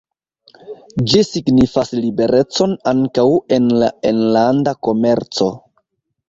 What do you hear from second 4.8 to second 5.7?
komerco.